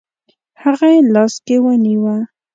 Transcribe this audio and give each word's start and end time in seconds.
هغه 0.63 0.87
یې 0.93 0.99
لاس 1.13 1.33
کې 1.45 1.55
ونیوه. 1.63 2.15